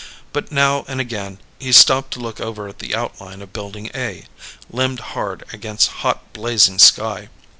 [0.33, 4.25] But now and again he stopped to look over at the outline of Building A,
[4.71, 7.29] limned hard against hot blazing sky.